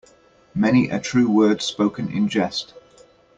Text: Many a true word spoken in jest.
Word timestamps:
Many 0.55 0.89
a 0.89 0.99
true 0.99 1.29
word 1.29 1.61
spoken 1.61 2.09
in 2.11 2.27
jest. 2.27 2.73